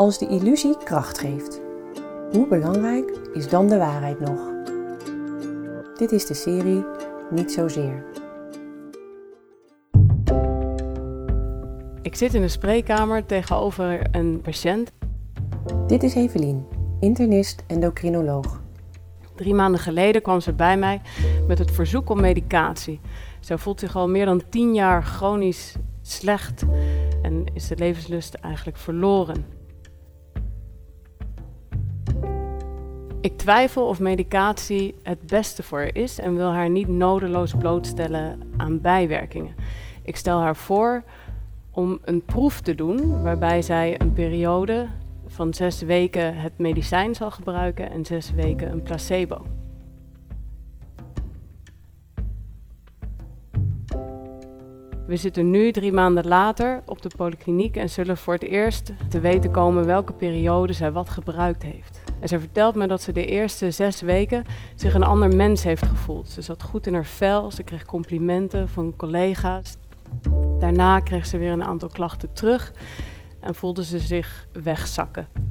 [0.00, 1.60] Als de illusie kracht geeft,
[2.32, 4.40] hoe belangrijk is dan de waarheid nog?
[5.96, 6.84] Dit is de serie
[7.30, 8.04] Niet zozeer.
[12.02, 14.92] Ik zit in een spreekkamer tegenover een patiënt.
[15.86, 16.66] Dit is Evelien,
[17.00, 18.60] internist endocrinoloog.
[19.34, 21.00] Drie maanden geleden kwam ze bij mij
[21.46, 23.00] met het verzoek om medicatie.
[23.40, 26.62] Ze voelt zich al meer dan tien jaar chronisch slecht
[27.22, 29.59] en is de levenslust eigenlijk verloren.
[33.22, 38.40] Ik twijfel of medicatie het beste voor haar is en wil haar niet nodeloos blootstellen
[38.56, 39.54] aan bijwerkingen.
[40.02, 41.02] Ik stel haar voor
[41.70, 44.86] om een proef te doen waarbij zij een periode
[45.26, 49.59] van zes weken het medicijn zal gebruiken en zes weken een placebo.
[55.10, 59.20] We zitten nu drie maanden later op de polykliniek en zullen voor het eerst te
[59.20, 62.00] weten komen welke periode zij wat gebruikt heeft.
[62.20, 64.44] En zij vertelt me dat ze de eerste zes weken
[64.74, 66.28] zich een ander mens heeft gevoeld.
[66.28, 69.76] Ze zat goed in haar vel, ze kreeg complimenten van collega's.
[70.58, 72.72] Daarna kreeg ze weer een aantal klachten terug
[73.40, 75.49] en voelde ze zich wegzakken.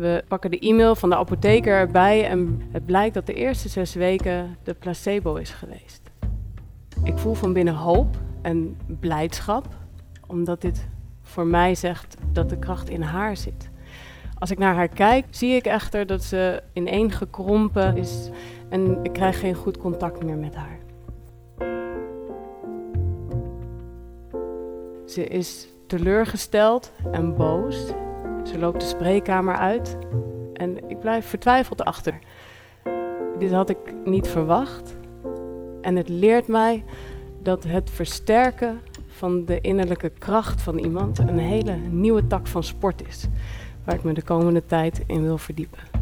[0.00, 3.94] We pakken de e-mail van de apotheker erbij en het blijkt dat de eerste zes
[3.94, 6.10] weken de placebo is geweest.
[7.04, 9.66] Ik voel van binnen hoop en blijdschap,
[10.26, 10.86] omdat dit
[11.22, 13.70] voor mij zegt dat de kracht in haar zit.
[14.38, 18.30] Als ik naar haar kijk, zie ik echter dat ze ineengekrompen is
[18.68, 20.78] en ik krijg geen goed contact meer met haar.
[25.06, 27.92] Ze is teleurgesteld en boos.
[28.50, 29.96] Ze loopt de spreekkamer uit
[30.52, 32.18] en ik blijf vertwijfeld achter.
[33.38, 34.96] Dit had ik niet verwacht.
[35.80, 36.84] En het leert mij
[37.42, 43.08] dat het versterken van de innerlijke kracht van iemand een hele nieuwe tak van sport
[43.08, 43.26] is,
[43.84, 45.99] waar ik me de komende tijd in wil verdiepen.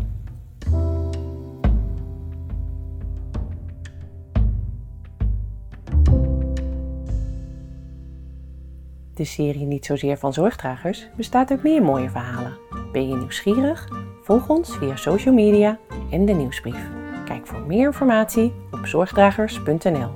[9.19, 12.59] De serie Niet zozeer van zorgdragers bestaat uit meer mooie verhalen.
[12.93, 13.89] Ben je nieuwsgierig?
[14.23, 15.79] Volg ons via social media
[16.11, 16.89] en de nieuwsbrief.
[17.25, 20.11] Kijk voor meer informatie op zorgdragers.nl.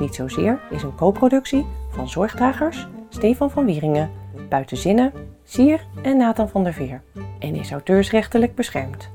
[0.00, 4.10] Niet zozeer is een co-productie van Zorgdragers, Stefan van Wieringen,
[4.48, 5.12] Buitenzinnen,
[5.44, 7.02] Sier en Nathan van der Veer
[7.38, 9.10] en is auteursrechtelijk beschermd.